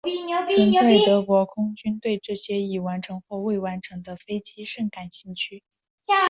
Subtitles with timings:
[0.71, 5.61] 纳粹德国空军对这些已完成或未完成的飞机甚感兴趣。